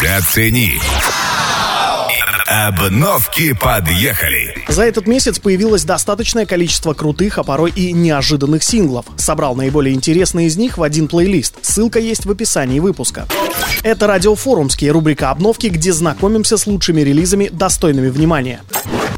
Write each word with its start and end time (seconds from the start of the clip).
Зацени. 0.00 0.78
Обновки 2.46 3.54
подъехали. 3.54 4.54
За 4.68 4.84
этот 4.84 5.08
месяц 5.08 5.40
появилось 5.40 5.82
достаточное 5.82 6.46
количество 6.46 6.94
крутых, 6.94 7.38
а 7.38 7.42
порой 7.42 7.72
и 7.72 7.92
неожиданных 7.92 8.62
синглов. 8.62 9.06
Собрал 9.16 9.56
наиболее 9.56 9.92
интересные 9.92 10.46
из 10.46 10.56
них 10.56 10.78
в 10.78 10.84
один 10.84 11.08
плейлист. 11.08 11.56
Ссылка 11.62 11.98
есть 11.98 12.24
в 12.24 12.30
описании 12.30 12.78
выпуска. 12.78 13.26
Это 13.82 14.06
радиофорумские 14.06 14.92
рубрика 14.92 15.30
«Обновки», 15.30 15.66
где 15.66 15.92
знакомимся 15.92 16.56
с 16.56 16.68
лучшими 16.68 17.00
релизами, 17.00 17.48
достойными 17.52 18.10
внимания. 18.10 18.60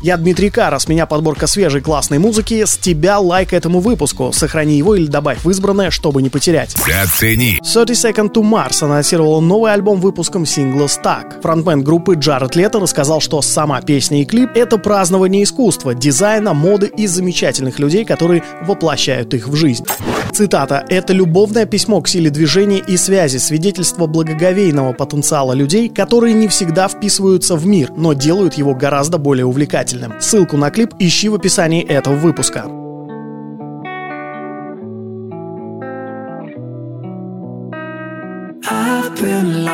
Я 0.00 0.16
Дмитрий 0.16 0.48
Кара, 0.48 0.78
с 0.78 0.86
меня 0.86 1.06
подборка 1.06 1.48
свежей 1.48 1.80
классной 1.80 2.18
музыки, 2.18 2.64
с 2.64 2.76
тебя 2.76 3.18
лайк 3.18 3.52
этому 3.52 3.80
выпуску, 3.80 4.30
сохрани 4.32 4.76
его 4.76 4.94
или 4.94 5.06
добавь 5.06 5.42
в 5.42 5.50
избранное, 5.50 5.90
чтобы 5.90 6.22
не 6.22 6.28
потерять. 6.28 6.76
Зацени. 6.86 7.58
30 7.64 7.90
Second 7.90 8.32
to 8.32 8.42
Mars 8.42 8.84
анонсировала 8.84 9.40
новый 9.40 9.72
альбом 9.72 10.00
выпуском 10.00 10.46
сингла 10.46 10.84
«Stuck». 10.84 11.42
Фронтмен 11.42 11.82
группы 11.82 12.14
Джаред 12.14 12.54
Лето 12.54 12.78
рассказал, 12.78 13.17
что 13.20 13.42
сама 13.42 13.80
песня 13.80 14.22
и 14.22 14.24
клип— 14.24 14.50
это 14.54 14.78
празднование 14.78 15.42
искусства, 15.42 15.94
дизайна, 15.94 16.54
моды 16.54 16.86
и 16.86 17.06
замечательных 17.06 17.78
людей, 17.78 18.04
которые 18.04 18.42
воплощают 18.62 19.34
их 19.34 19.48
в 19.48 19.54
жизнь. 19.54 19.84
Цитата 20.32 20.84
«Это 20.88 21.12
любовное 21.12 21.66
письмо 21.66 22.00
к 22.00 22.08
силе 22.08 22.30
движения 22.30 22.78
и 22.78 22.96
связи, 22.96 23.38
свидетельство 23.38 24.06
благоговейного 24.06 24.92
потенциала 24.92 25.52
людей, 25.52 25.88
которые 25.88 26.34
не 26.34 26.48
всегда 26.48 26.88
вписываются 26.88 27.56
в 27.56 27.66
мир, 27.66 27.92
но 27.96 28.12
делают 28.12 28.54
его 28.54 28.74
гораздо 28.74 29.18
более 29.18 29.46
увлекательным». 29.46 30.14
Ссылку 30.20 30.56
на 30.56 30.70
клип 30.70 30.94
ищи 30.98 31.28
в 31.28 31.34
описании 31.34 31.84
этого 31.84 32.14
выпуска. 32.14 32.87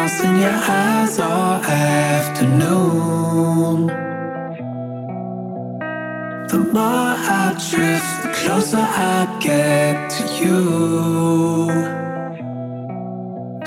Lost 0.04 0.24
in 0.24 0.36
your 0.36 0.60
eyes 0.80 1.18
all 1.18 1.64
afternoon. 1.64 2.66
The 6.52 6.58
more 6.74 7.16
I 7.40 7.44
drift, 7.70 8.12
the 8.24 8.30
closer 8.40 8.86
I 9.12 9.18
get 9.40 9.94
to 10.16 10.22
you. 10.42 10.60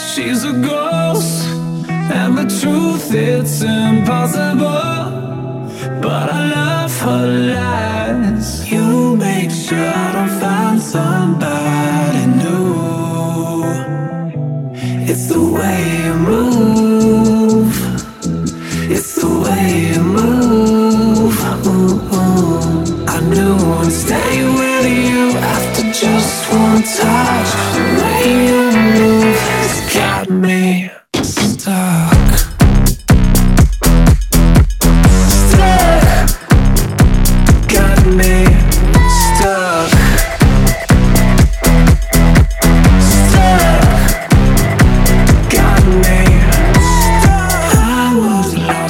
She's 0.10 0.42
a 0.44 0.54
ghost, 0.72 1.38
and 2.18 2.32
the 2.40 2.48
truth 2.60 3.08
it's 3.14 3.62
impossible. 3.62 4.94
But 6.04 6.28
I 6.38 6.42
love 6.56 6.94
her 7.06 7.26
lies. 7.54 8.07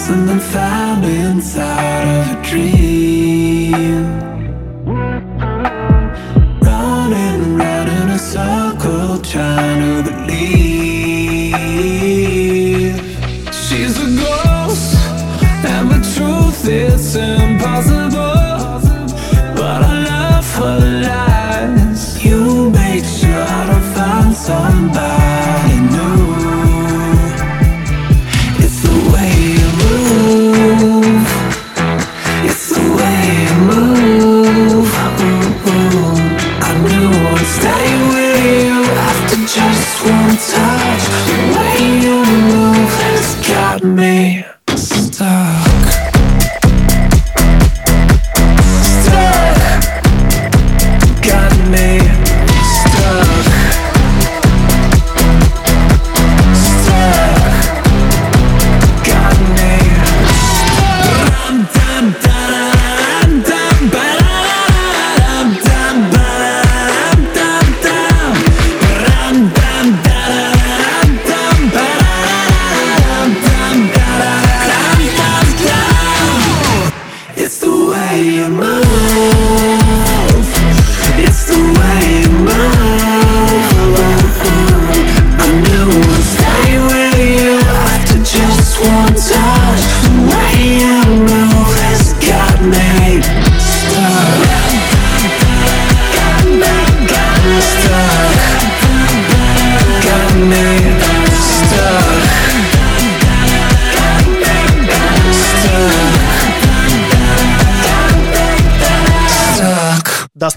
Lost 0.08 0.20
and 0.20 0.30
then 0.30 0.40
found 0.40 1.06
inside 1.06 2.08
of 2.08 2.40
a 2.40 2.44
dream 2.44 2.97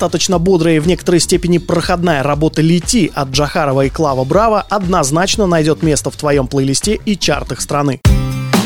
Достаточно 0.00 0.38
бодрая 0.38 0.76
и 0.76 0.78
в 0.78 0.86
некоторой 0.86 1.20
степени 1.20 1.58
проходная 1.58 2.22
работа 2.22 2.62
«Лети» 2.62 3.12
от 3.14 3.32
Джахарова 3.32 3.84
и 3.84 3.90
Клава 3.90 4.24
Браво 4.24 4.62
однозначно 4.62 5.46
найдет 5.46 5.82
место 5.82 6.10
в 6.10 6.16
твоем 6.16 6.46
плейлисте 6.46 6.98
и 7.04 7.18
чартах 7.18 7.60
страны. 7.60 8.00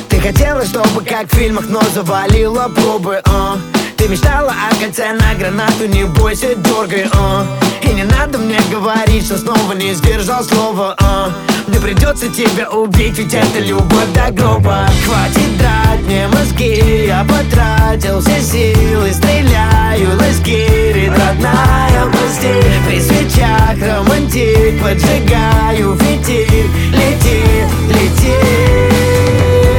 Ты 0.08 0.20
хотела, 0.20 0.64
чтобы 0.64 1.04
как 1.04 1.26
в 1.26 1.34
фильмах, 1.34 1.64
но 1.68 1.82
завалила 1.92 2.68
пробы, 2.68 3.20
а 3.26 3.56
Ты 3.96 4.08
мечтала 4.08 4.52
о 4.52 4.74
кольце 4.76 5.12
на 5.12 5.34
гранату, 5.34 5.86
не 5.86 6.04
бойся, 6.04 6.54
дергай, 6.54 7.08
а 7.12 7.46
И 7.82 7.88
не 7.88 8.04
надо 8.04 8.38
мне 8.38 8.58
говорить, 8.70 9.24
что 9.24 9.38
снова 9.38 9.72
не 9.72 9.94
сдержал 9.94 10.42
слова, 10.44 10.96
а 11.00 11.30
Мне 11.66 11.78
придется 11.78 12.28
тебя 12.28 12.70
убить, 12.70 13.18
ведь 13.18 13.34
это 13.34 13.60
любовь 13.60 14.12
до 14.14 14.30
гроба. 14.32 14.88
Хватит 15.04 15.58
драть 15.58 16.00
мне 16.06 16.28
мозги, 16.28 17.06
я 17.06 17.24
потратил 17.24 18.20
все 18.20 18.40
силы 18.42 19.12
Стреляю, 19.12 20.16
ласкирит 20.18 21.10
родная 21.10 22.04
прости 22.12 22.52
При 22.86 23.00
свечах 23.00 23.76
романтик, 23.80 24.82
поджигаю 24.82 25.96
фитиль. 25.96 26.68
Лети, 26.92 27.42
лети 27.88 29.04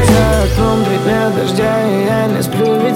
за 0.08 0.44
окном 0.44 0.86
три 0.86 0.98
дня 0.98 1.30
дождя 1.30 1.88
и 1.88 2.06
я 2.06 2.28
не 2.28 2.42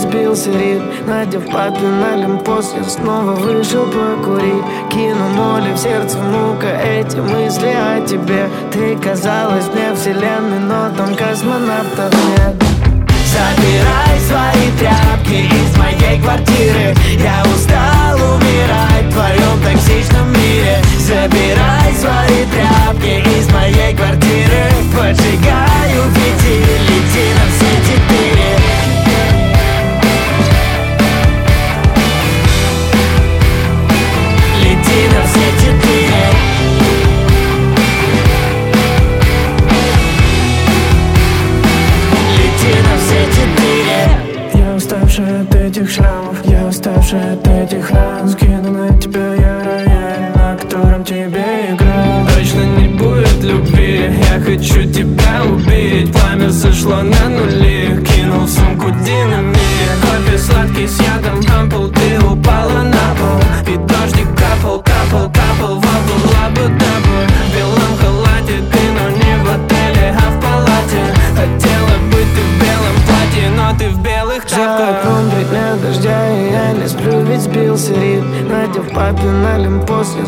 сбился 0.09 0.51
ритм 0.51 0.85
Надев 1.07 1.45
папин 1.51 2.03
олимпос, 2.03 2.73
я 2.75 2.83
снова 2.83 3.33
вышел 3.33 3.85
покурить 3.85 4.63
Кину 4.91 5.27
моли 5.29 5.73
в 5.73 5.77
сердце 5.77 6.17
мука, 6.17 6.67
эти 6.67 7.17
мысли 7.17 7.67
о 7.67 8.05
тебе. 8.05 8.49
Ты 8.71 8.97
казалась 8.97 9.67
мне 9.67 9.93
вселенной, 9.95 10.59
но 10.59 10.89
там 10.95 11.15
космонавтов 11.15 12.13
нет 12.13 12.55
Забирай 13.29 14.19
свои 14.27 14.71
тряпки 14.79 15.45
из 15.45 15.77
моей 15.77 16.19
квартиры. 16.21 16.95
Я 17.19 17.43
устал 17.53 18.17
умирать 18.35 19.05
в 19.05 19.13
твоем 19.13 19.61
токсичном 19.63 20.31
мире. 20.33 20.79
Забирай 20.97 21.93
свои 21.95 22.45
тряпки 22.51 23.39
из 23.39 23.51
моей 23.53 23.95
квартиры. 23.95 24.63
Поджигаю 24.93 26.03
пяти, 26.15 26.57
лети 26.87 27.33
на 27.35 27.45
все 27.51 27.68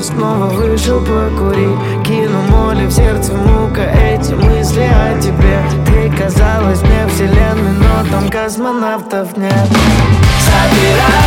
снова 0.01 0.45
вышел 0.47 0.99
покурить, 0.99 2.05
Кину 2.05 2.41
моли 2.49 2.85
в 2.85 2.91
сердце 2.91 3.33
мука 3.33 3.83
Эти 3.83 4.33
мысли 4.33 4.81
о 4.81 5.19
тебе. 5.19 5.59
Ты 5.85 6.11
казалась 6.17 6.81
мне 6.81 7.07
вселенной 7.07 7.73
Но 7.73 8.09
там 8.11 8.29
космонавтов 8.29 9.37
нет. 9.37 9.67
Собирай 10.39 11.20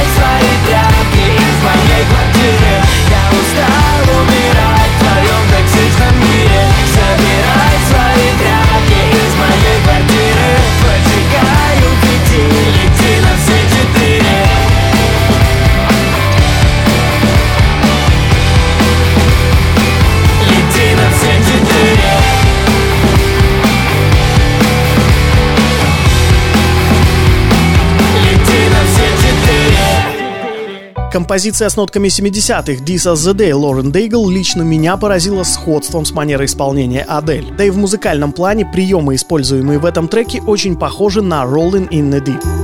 Композиция 31.15 31.69
с 31.69 31.77
нотками 31.77 32.09
70-х 32.09 32.83
«This 32.83 33.07
is 33.07 33.15
the 33.15 33.35
Day» 33.35 33.55
Лорен 33.55 33.93
Дейгл 33.93 34.29
лично 34.29 34.63
меня 34.63 34.97
поразила 34.97 35.45
сходством 35.45 36.05
с 36.05 36.11
манерой 36.11 36.47
исполнения 36.47 37.03
Адель. 37.03 37.55
Да 37.57 37.63
и 37.63 37.71
в 37.71 37.77
музыкальном 37.77 38.33
плане 38.33 38.67
приемы, 38.67 39.15
используемые 39.15 39.79
в 39.79 39.85
этом 39.85 40.09
треке, 40.09 40.43
очень 40.43 40.75
похожи 40.75 41.23
на 41.23 41.45
«Rolling 41.45 41.89
in 41.91 42.11
the 42.11 42.21
Deep». 42.21 42.64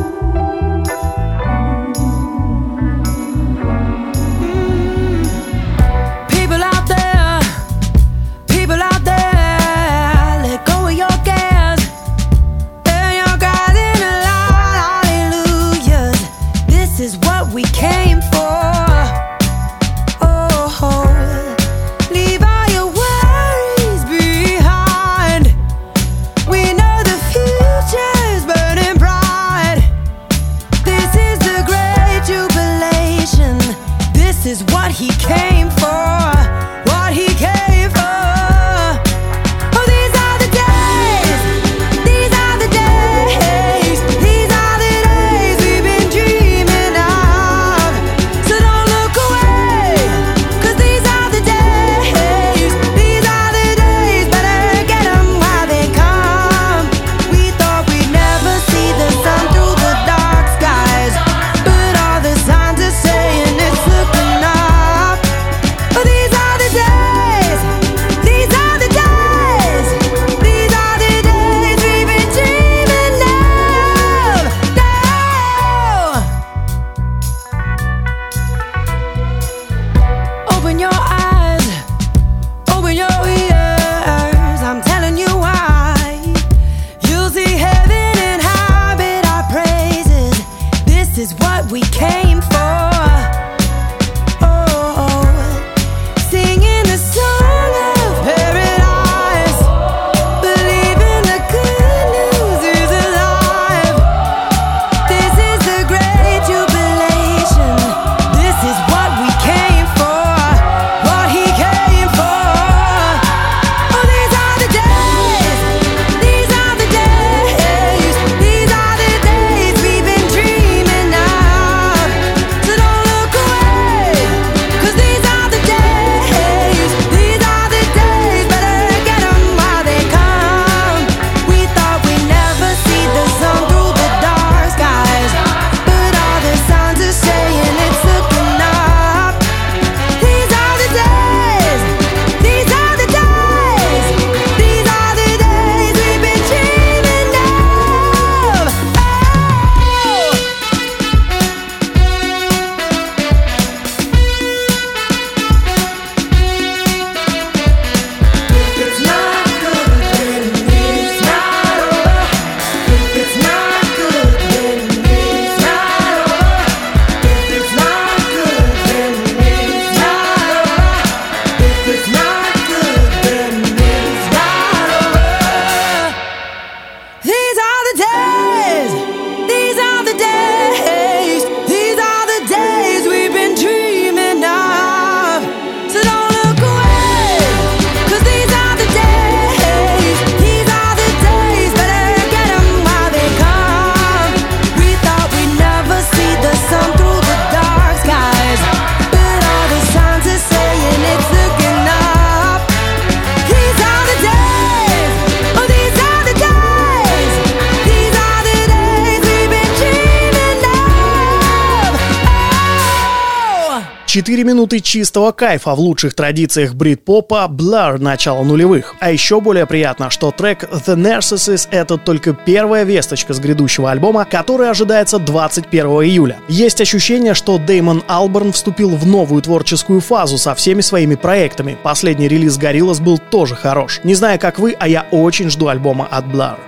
Четыре 214.10 214.42
минуты 214.42 214.80
чистого 214.80 215.30
кайфа 215.30 215.72
в 215.76 215.78
лучших 215.78 216.14
традициях 216.14 216.74
брит-попа 216.74 217.46
Blur 217.48 217.98
начала 217.98 218.42
нулевых. 218.42 218.96
А 218.98 219.12
еще 219.12 219.40
более 219.40 219.66
приятно, 219.66 220.10
что 220.10 220.32
трек 220.32 220.64
The 220.64 220.96
Narcissus— 220.96 221.68
это 221.70 221.96
только 221.96 222.32
первая 222.32 222.82
весточка 222.82 223.34
с 223.34 223.38
грядущего 223.38 223.88
альбома, 223.88 224.24
который 224.24 224.68
ожидается 224.68 225.20
21 225.20 225.86
июля. 226.02 226.38
Есть 226.48 226.80
ощущение, 226.80 227.34
что 227.34 227.56
Деймон 227.58 228.02
Алберн 228.08 228.50
вступил 228.50 228.96
в 228.96 229.06
новую 229.06 229.42
творческую 229.42 230.00
фазу 230.00 230.38
со 230.38 230.56
всеми 230.56 230.80
своими 230.80 231.14
проектами. 231.14 231.78
Последний 231.80 232.26
релиз 232.26 232.58
Gorillaz 232.58 233.00
был 233.00 233.16
тоже 233.16 233.54
хорош. 233.54 234.00
Не 234.02 234.16
знаю, 234.16 234.40
как 234.40 234.58
вы, 234.58 234.74
а 234.76 234.88
я 234.88 235.06
очень 235.12 235.50
жду 235.50 235.68
альбома 235.68 236.08
от 236.10 236.24
Blur. 236.24 236.58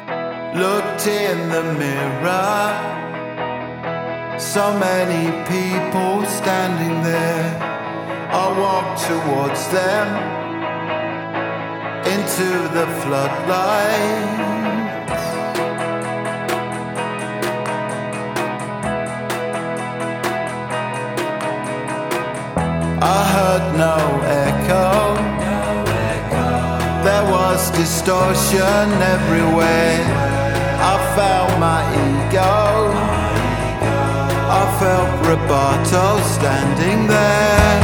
Looked 0.55 1.09
in 1.09 1.51
the 1.51 1.65
mirror. 1.77 2.92
So 4.43 4.77
many 4.77 5.31
people 5.49 6.27
standing 6.27 7.03
there. 7.03 7.59
I 8.31 8.47
walk 8.59 8.99
towards 9.01 9.67
them 9.69 10.07
into 12.13 12.49
the 12.77 12.87
floodlight. 13.01 14.43
I 23.01 23.21
heard 23.35 23.65
no 23.79 23.97
echo. 24.45 24.91
There 27.05 27.25
was 27.31 27.71
distortion 27.71 28.87
everywhere. 29.17 30.05
I 30.91 30.97
felt 31.17 31.59
my 31.59 31.81
ego. 32.29 33.02
Felt 34.83 35.27
Roberto 35.29 36.19
standing 36.23 37.07
there. 37.07 37.81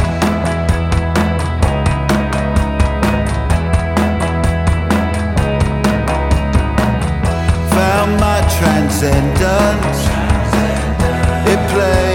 Found 7.71 8.19
my 8.19 8.39
transcendence. 8.57 9.99
It 11.47 11.59
played 11.71 12.08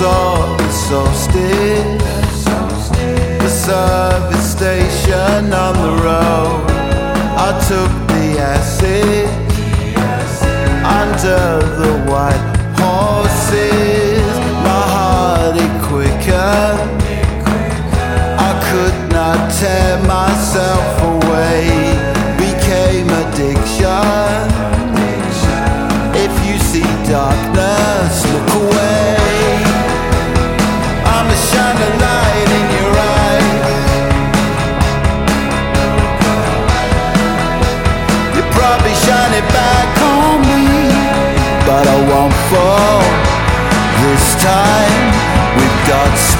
I 0.00 0.02
saw 0.02 0.56
the 0.56 0.70
solstice, 0.70 2.44
the 3.38 3.48
service 3.50 4.50
station 4.50 5.52
on 5.52 5.74
the 5.76 5.92
road. 6.02 6.64
I 7.36 7.50
took 7.68 7.92
the 8.08 8.40
acid 8.40 9.28
under 10.82 11.60
the 11.82 11.92
white 12.08 12.46
horses. 12.80 14.24
My 14.64 14.84
heart 14.94 15.56
it 15.56 15.74
quicker. 15.84 16.64
I 18.48 18.52
could 18.70 19.12
not 19.12 19.52
tear 19.52 19.98
myself 20.08 20.89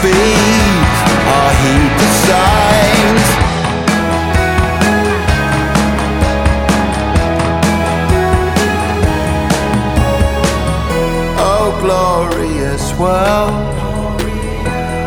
I 0.03 1.53
heed 1.61 1.93
the 2.01 2.09
signs. 2.25 3.27
Oh, 11.39 11.77
glorious 11.83 12.85
world. 12.99 13.53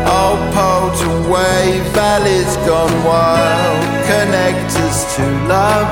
Oh, 0.06 0.38
potent 0.54 1.26
wave, 1.28 1.82
valleys 1.92 2.56
gone 2.58 2.94
wild. 3.04 3.82
Connect 4.06 4.70
us 4.78 5.16
to 5.16 5.22
love 5.48 5.90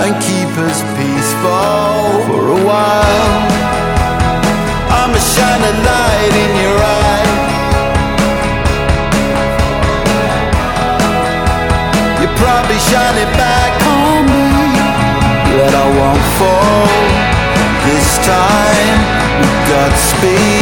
and 0.00 0.14
keep 0.24 0.48
us 0.64 0.80
peaceful 0.96 2.24
for 2.26 2.48
a 2.48 2.64
while. 2.64 3.52
I'm 4.94 5.10
a 5.10 5.18
shining 5.18 5.84
light 5.84 6.34
in 6.44 6.50
your 6.56 6.61
speed 20.02 20.61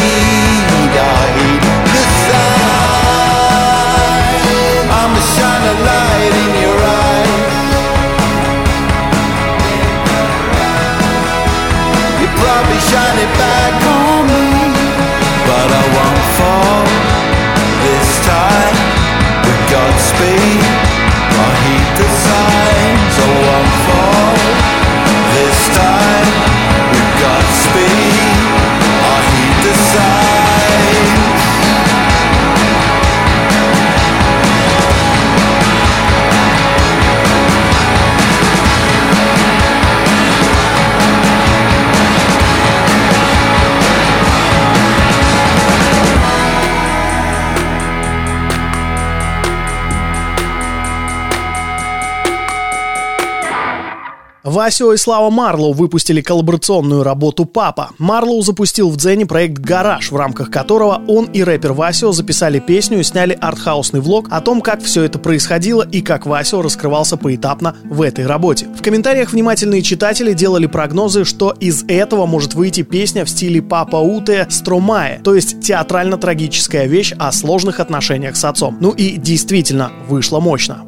Васио 54.60 54.92
и 54.92 54.98
Слава 54.98 55.30
Марлоу 55.30 55.72
выпустили 55.72 56.20
коллаборационную 56.20 57.02
работу 57.02 57.46
«Папа». 57.46 57.92
Марлоу 57.96 58.42
запустил 58.42 58.90
в 58.90 58.98
Дзене 58.98 59.24
проект 59.24 59.56
«Гараж», 59.56 60.12
в 60.12 60.16
рамках 60.16 60.50
которого 60.50 61.00
он 61.08 61.24
и 61.32 61.42
рэпер 61.42 61.72
Васио 61.72 62.12
записали 62.12 62.58
песню 62.58 63.00
и 63.00 63.02
сняли 63.02 63.32
артхаусный 63.40 64.00
влог 64.00 64.26
о 64.30 64.42
том, 64.42 64.60
как 64.60 64.82
все 64.82 65.04
это 65.04 65.18
происходило 65.18 65.82
и 65.82 66.02
как 66.02 66.26
Васио 66.26 66.60
раскрывался 66.60 67.16
поэтапно 67.16 67.74
в 67.84 68.02
этой 68.02 68.26
работе. 68.26 68.66
В 68.78 68.82
комментариях 68.82 69.32
внимательные 69.32 69.80
читатели 69.80 70.34
делали 70.34 70.66
прогнозы, 70.66 71.24
что 71.24 71.56
из 71.58 71.82
этого 71.88 72.26
может 72.26 72.52
выйти 72.52 72.82
песня 72.82 73.24
в 73.24 73.30
стиле 73.30 73.62
«Папа 73.62 73.96
Уте 73.96 74.46
Стромае», 74.50 75.22
то 75.24 75.34
есть 75.34 75.60
театрально-трагическая 75.60 76.84
вещь 76.84 77.14
о 77.18 77.32
сложных 77.32 77.80
отношениях 77.80 78.36
с 78.36 78.44
отцом. 78.44 78.76
Ну 78.78 78.90
и 78.90 79.16
действительно, 79.16 79.90
вышло 80.06 80.38
мощно. 80.38 80.84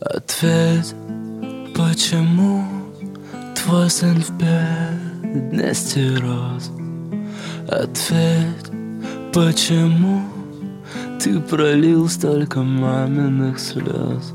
Ответь, 0.00 0.94
почему 1.76 2.64
твой 3.54 3.90
сын 3.90 4.22
в 4.22 4.30
бедности 4.38 6.16
рос? 6.16 6.70
Ответь, 7.68 8.70
почему 9.32 10.22
ты 11.20 11.38
пролил 11.40 12.08
столько 12.08 12.62
маминых 12.62 13.58
слез? 13.58 14.32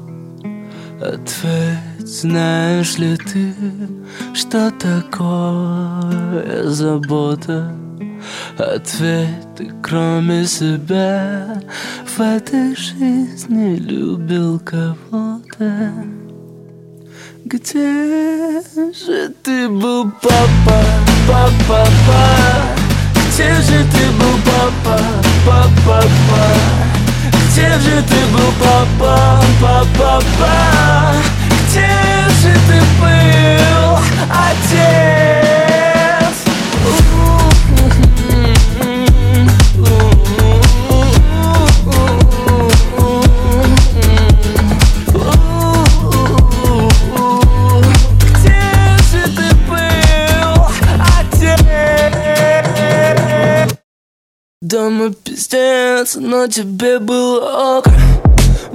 Ответь, 1.01 2.07
знаешь 2.07 2.99
ли 2.99 3.17
ты, 3.17 3.55
что 4.35 4.71
такое 4.71 6.63
забота? 6.65 7.75
Ответь, 8.59 9.71
кроме 9.81 10.45
себя 10.45 11.63
в 12.05 12.19
этой 12.21 12.75
жизни 12.75 13.77
любил 13.77 14.59
кого-то? 14.59 16.20
Где 17.53 18.61
же 18.93 19.27
ты 19.43 19.67
был, 19.67 20.09
папа, 20.21 20.85
папа, 21.27 21.51
папа? 21.67 22.21
Где 23.27 23.53
же 23.55 23.83
ты 23.91 24.09
был, 24.11 24.37
папа, 24.45 24.97
папа, 25.45 25.69
папа? 25.85 26.45
Где 27.49 27.67
же 27.79 28.01
ты 28.03 28.25
был, 28.31 28.53
папа, 28.57 29.43
папа, 29.59 29.85
папа? 29.97 31.13
Где 31.67 31.89
же 32.41 32.53
ты 32.69 32.79
был, 33.01 33.97
отец? 34.29 35.40
Дома 54.61 55.09
пиздец, 55.09 56.17
но 56.19 56.45
тебе 56.45 56.99
было 56.99 57.79
ок. 57.79 57.85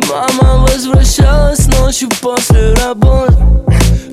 Мама 0.08 0.66
возвращалась 0.66 1.68
ночью 1.68 2.08
после 2.20 2.74
работы. 2.74 3.32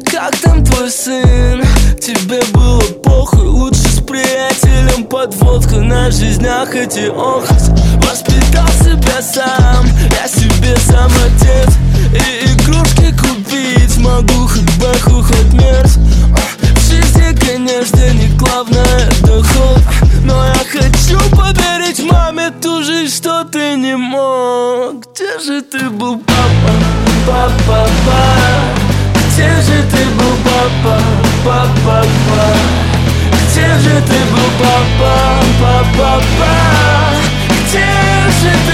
Как 0.06 0.36
там 0.38 0.64
твой 0.64 0.92
сын? 0.92 1.64
Тебе 2.00 2.44
было 2.54 2.80
похуй 3.04 3.48
Лучше 3.48 3.90
с 3.90 4.02
приятелем 4.02 5.06
под 5.06 5.34
водку 5.38 5.78
На 5.78 6.12
жизнях 6.12 6.76
эти 6.76 7.10
охоть 7.10 7.70
Воспитал 8.08 8.68
себя 8.84 9.20
сам 9.24 9.88
Я 10.12 10.28
себе 10.28 10.76
сам 10.78 11.10
отец 11.26 11.74
И 12.14 12.54
игрушки 12.54 13.18
купить 13.18 13.98
Могу 13.98 14.48
хоть 14.48 14.78
бэху, 14.78 15.24
хоть 15.24 15.54
мерз. 15.54 15.96
В 15.96 16.88
жизни, 16.88 17.36
конечно, 17.36 18.14
не 18.14 18.28
главное 18.38 19.10
доход 19.22 19.82
Но 20.24 20.46
я 20.46 20.54
хочу 20.54 21.20
подарить 21.36 22.00
маме 22.00 22.52
ту 22.62 22.82
жизнь, 22.84 23.16
что 23.16 23.44
ты 23.44 23.76
не 23.76 23.96
мог 23.98 25.06
Где 25.14 25.40
же 25.40 25.62
ты 25.62 25.90
был, 25.90 26.18
папа, 26.18 26.74
папа, 27.28 27.50
папа? 27.68 28.20
Где 29.34 29.50
же 29.62 29.84
ты 29.92 30.06
был, 30.16 30.36
папа, 30.46 31.00
папа, 31.44 31.68
папа? 31.86 32.58
Где 33.52 33.68
же 33.80 34.02
ты 34.08 34.20
был, 34.32 34.50
папа, 34.60 35.14
папа, 35.60 35.84
папа? 35.98 36.54
Где 37.68 37.86
же 38.40 38.52
ты 38.68 38.73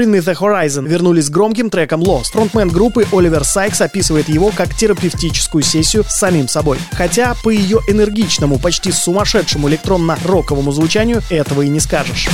Bring 0.00 0.14
Me 0.14 0.20
The 0.20 0.34
Horizon 0.34 0.88
вернулись 0.88 1.26
с 1.26 1.28
громким 1.28 1.68
треком 1.68 2.00
Lost. 2.02 2.32
Фронтмен 2.32 2.70
группы 2.70 3.06
Оливер 3.12 3.44
Сайкс 3.44 3.82
описывает 3.82 4.30
его 4.30 4.50
как 4.50 4.74
терапевтическую 4.74 5.62
сессию 5.62 6.04
с 6.04 6.16
самим 6.16 6.48
собой. 6.48 6.78
Хотя 6.92 7.34
по 7.44 7.50
ее 7.50 7.80
энергичному, 7.86 8.58
почти 8.58 8.92
сумасшедшему 8.92 9.68
электронно-роковому 9.68 10.72
звучанию 10.72 11.20
этого 11.28 11.60
и 11.60 11.68
не 11.68 11.80
скажешь. 11.80 12.30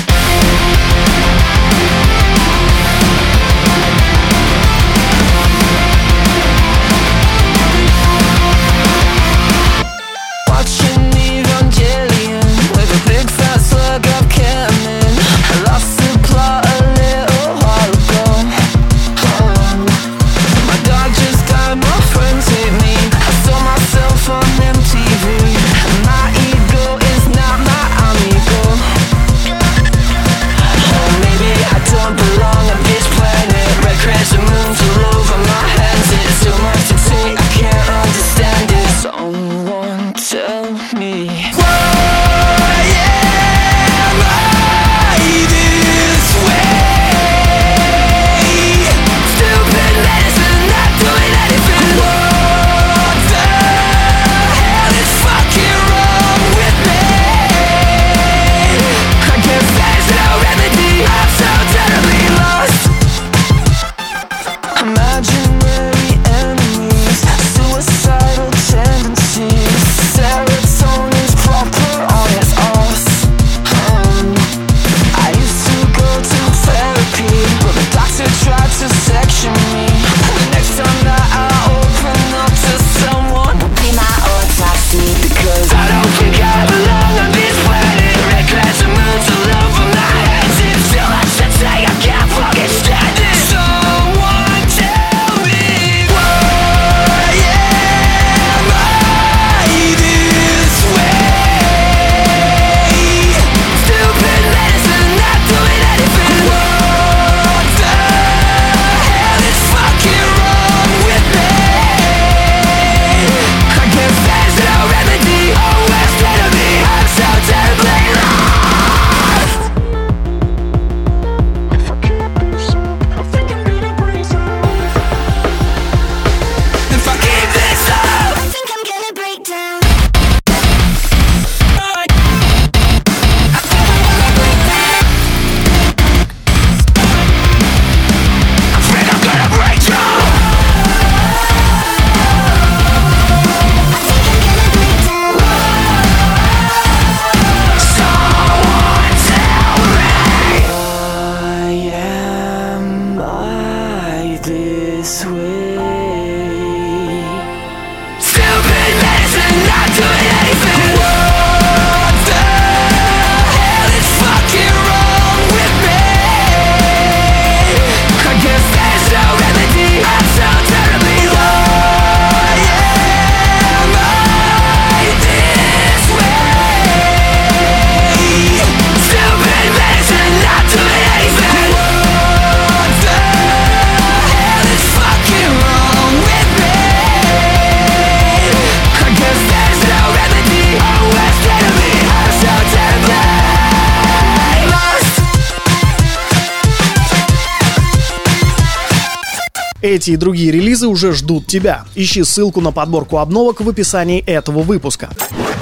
Эти 199.87 200.11
и 200.11 200.17
другие 200.17 200.51
релизы 200.51 200.89
уже 200.89 201.13
ждут 201.13 201.47
тебя. 201.47 201.85
Ищи 201.95 202.25
ссылку 202.25 202.61
на 202.61 202.73
подборку 202.73 203.19
обновок 203.19 203.61
в 203.61 203.69
описании 203.69 204.19
этого 204.19 204.63
выпуска. 204.63 205.11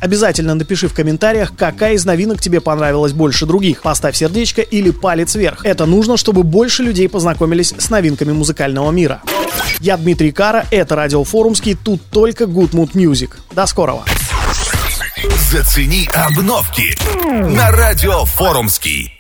Обязательно 0.01 0.55
напиши 0.55 0.89
в 0.89 0.95
комментариях, 0.95 1.53
какая 1.55 1.93
из 1.93 2.07
новинок 2.07 2.41
тебе 2.41 2.63
понравилась 2.63 3.13
больше 3.13 3.45
других. 3.45 3.83
Поставь 3.83 4.17
сердечко 4.17 4.63
или 4.63 4.89
палец 4.93 5.35
вверх. 5.35 5.67
Это 5.67 5.85
нужно, 5.85 6.17
чтобы 6.17 6.43
больше 6.43 6.83
людей 6.83 7.07
познакомились 7.07 7.75
с 7.77 7.91
новинками 7.91 8.33
музыкального 8.33 8.91
мира. 8.91 9.21
Я 9.81 9.99
Дмитрий 9.99 10.33
Кара, 10.33 10.65
это 10.71 10.97
Радио 10.97 11.23
Форумский, 11.23 11.75
тут 11.75 12.01
только 12.11 12.45
Good 12.45 12.71
Mood 12.71 12.93
Music. 12.93 13.33
До 13.55 13.67
скорого. 13.67 14.05
Зацени 15.51 16.09
обновки 16.15 16.97
на 17.55 17.71
радио 17.71 18.25
Форумский. 18.25 19.15